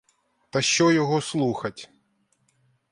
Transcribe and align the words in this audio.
Та 0.49 0.61
що 0.61 0.91
його 0.91 1.21
слухать! 1.21 1.89